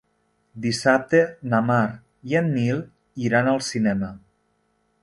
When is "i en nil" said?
2.33-2.83